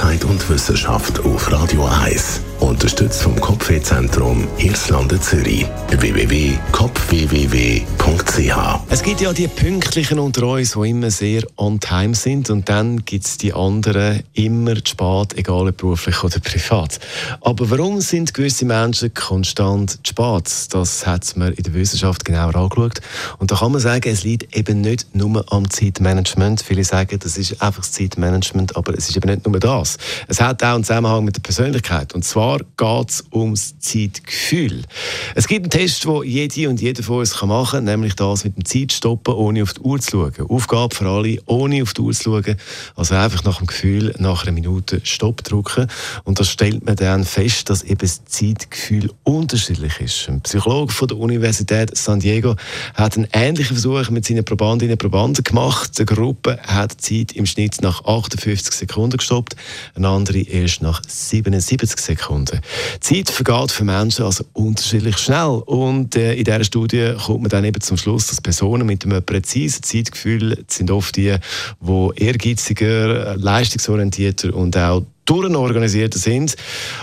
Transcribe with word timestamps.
Gesundheit 0.00 0.24
und 0.24 0.48
Wissenschaft 0.48 1.20
auf 1.20 1.52
Radio 1.52 1.84
1. 1.84 2.40
Unterstützt 2.60 3.22
vom 3.22 3.38
Kopfwehzentrum 3.38 4.48
Irlande 4.58 5.20
Zürich. 5.20 5.66
www.kopfwww.ch 5.88 8.80
Es 8.88 9.02
gibt 9.02 9.20
ja 9.20 9.32
die 9.32 9.48
Pünktlichen 9.48 10.18
unter 10.18 10.46
uns, 10.46 10.72
die 10.72 10.90
immer 10.90 11.10
sehr 11.10 11.42
on 11.56 11.80
time 11.80 12.14
sind 12.14 12.50
und 12.50 12.68
dann 12.68 13.04
gibt 13.04 13.26
es 13.26 13.38
die 13.38 13.52
anderen 13.52 14.22
immer 14.34 14.76
zu 14.76 14.92
spät, 14.92 15.36
egal 15.36 15.68
ob 15.68 15.76
beruflich 15.76 16.22
oder 16.22 16.38
privat. 16.38 17.00
Aber 17.40 17.70
warum 17.70 18.00
sind 18.00 18.32
gewisse 18.32 18.64
Menschen 18.64 19.12
konstant 19.12 19.90
zu 19.90 20.10
spät? 20.10 20.50
Das 20.70 21.06
hat 21.06 21.36
man 21.36 21.52
in 21.54 21.62
der 21.62 21.74
Wissenschaft 21.74 22.24
genauer 22.24 22.56
angeschaut. 22.56 23.00
Und 23.38 23.50
da 23.50 23.56
kann 23.56 23.72
man 23.72 23.80
sagen, 23.80 24.10
es 24.10 24.22
liegt 24.22 24.56
eben 24.56 24.80
nicht 24.80 25.14
nur 25.14 25.44
am 25.52 25.68
Zeitmanagement. 25.68 26.62
Viele 26.62 26.84
sagen, 26.84 27.18
das 27.18 27.36
ist 27.36 27.60
einfach 27.62 27.82
das 27.82 27.92
Zeitmanagement, 27.92 28.76
aber 28.76 28.96
es 28.96 29.08
ist 29.08 29.16
eben 29.16 29.30
nicht 29.30 29.46
nur 29.46 29.58
das. 29.58 29.89
Es 30.28 30.40
hat 30.40 30.62
auch 30.62 30.74
einen 30.74 30.84
Zusammenhang 30.84 31.24
mit 31.24 31.36
der 31.36 31.42
Persönlichkeit. 31.42 32.14
Und 32.14 32.24
zwar 32.24 32.58
geht 32.58 33.10
es 33.10 33.24
ums 33.32 33.78
Zeitgefühl. 33.78 34.82
Es 35.34 35.46
gibt 35.46 35.64
einen 35.64 35.70
Test, 35.70 36.04
den 36.04 36.22
jede 36.24 36.68
und 36.68 36.80
jeder 36.80 37.02
von 37.02 37.18
uns 37.18 37.40
machen 37.42 37.70
kann, 37.70 37.84
nämlich 37.84 38.14
das 38.14 38.44
mit 38.44 38.56
dem 38.56 38.64
Zeitstoppen, 38.64 39.34
ohne 39.34 39.62
auf 39.62 39.74
die 39.74 39.80
Uhr 39.80 40.00
zu 40.00 40.10
schauen. 40.10 40.48
Aufgabe 40.48 40.94
für 40.94 41.08
alle, 41.08 41.38
ohne 41.46 41.82
auf 41.82 41.94
die 41.94 42.00
Uhr 42.00 42.12
zu 42.12 42.42
schauen. 42.42 42.56
Also 42.96 43.14
einfach 43.14 43.44
nach 43.44 43.58
dem 43.58 43.66
Gefühl, 43.66 44.14
nach 44.18 44.42
einer 44.42 44.52
Minute 44.52 45.00
Stopp 45.04 45.44
drücken. 45.44 45.86
Und 46.24 46.40
da 46.40 46.44
stellt 46.44 46.84
man 46.84 46.96
dann 46.96 47.24
fest, 47.24 47.70
dass 47.70 47.82
eben 47.82 48.00
das 48.00 48.24
Zeitgefühl 48.24 49.10
unterschiedlich 49.22 50.00
ist. 50.00 50.28
Ein 50.28 50.40
Psychologe 50.40 50.92
von 50.92 51.08
der 51.08 51.18
Universität 51.18 51.96
San 51.96 52.20
Diego 52.20 52.56
hat 52.94 53.16
einen 53.16 53.28
ähnlichen 53.32 53.76
Versuch 53.76 54.10
mit 54.10 54.24
seinen 54.24 54.44
Probandinnen 54.44 54.92
und 54.92 54.98
Probanden 54.98 55.44
gemacht. 55.44 55.98
Die 55.98 56.04
Gruppe 56.04 56.58
hat 56.62 57.08
die 57.08 57.26
Zeit 57.26 57.36
im 57.36 57.46
Schnitt 57.46 57.80
nach 57.82 58.04
58 58.04 58.74
Sekunden 58.74 59.16
gestoppt, 59.16 59.54
eine 59.94 60.08
andere 60.08 60.40
erst 60.40 60.82
nach 60.82 61.02
77 61.06 62.00
Sekunden. 62.00 62.60
Die 62.96 63.24
Zeit 63.24 63.30
vergeht 63.30 63.72
für 63.72 63.84
Menschen 63.84 64.24
also 64.24 64.44
unterschiedlich 64.52 65.16
schnell 65.22 65.62
und 65.66 66.16
äh, 66.16 66.34
in 66.34 66.44
dieser 66.44 66.64
Studie 66.64 67.14
kommt 67.24 67.42
man 67.42 67.50
dann 67.50 67.64
eben 67.64 67.80
zum 67.80 67.96
Schluss, 67.96 68.28
dass 68.28 68.40
Personen 68.40 68.86
mit 68.86 69.04
einem 69.04 69.22
präzisen 69.22 69.82
Zeitgefühl 69.82 70.64
sind 70.66 70.90
oft 70.90 71.16
die, 71.16 71.36
die 71.80 72.08
ehrgeiziger, 72.16 73.36
leistungsorientierter 73.36 74.54
und 74.54 74.76
auch 74.76 75.02
durchorganisierter 75.30 76.18
sind 76.18 76.56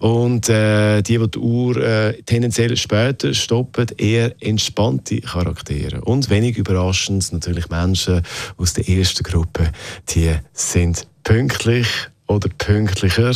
und 0.00 0.48
äh, 0.50 1.00
die, 1.02 1.18
die 1.18 1.30
die 1.30 1.38
Uhr 1.38 1.76
äh, 1.76 2.22
tendenziell 2.22 2.76
später 2.76 3.32
stoppen, 3.32 3.86
eher 3.96 4.34
entspannte 4.40 5.22
Charaktere. 5.22 6.02
Und 6.02 6.28
wenig 6.28 6.58
überraschend 6.58 7.32
natürlich 7.32 7.70
Menschen 7.70 8.20
aus 8.58 8.74
der 8.74 8.88
ersten 8.88 9.22
Gruppe, 9.22 9.72
die 10.10 10.34
sind 10.52 11.06
pünktlich 11.24 11.86
oder 12.30 12.48
pünktlicher 12.58 13.32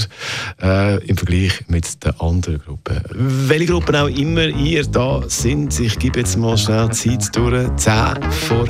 äh, 0.63 1.05
im 1.05 1.17
Vergleich 1.17 1.65
mit 1.69 2.05
den 2.05 2.19
anderen 2.21 2.61
Gruppen. 2.61 3.01
Welche 3.11 3.67
Gruppen 3.67 3.97
auch 3.97 4.09
immer 4.09 4.47
ihr 4.47 4.85
da 4.85 5.23
sind, 5.27 5.79
ich 5.81 5.99
gebe 5.99 6.21
jetzt 6.21 6.37
mal 6.39 6.57
schnell 6.57 6.91
Zeit 6.91 7.35
durch. 7.37 7.55
10 7.77 7.93
vor. 8.31 8.67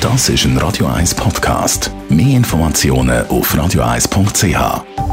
Das 0.00 0.28
ist 0.28 0.44
ein 0.44 0.56
Radio 0.58 0.86
1 0.86 1.14
Podcast. 1.14 1.90
Mehr 2.08 2.36
Informationen 2.36 3.26
auf 3.28 3.54
radio1.ch. 3.54 5.11